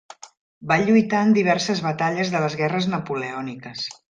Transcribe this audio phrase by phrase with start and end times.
[0.71, 3.89] Va lluitar en diverses batalles de les guerres napoleòniques.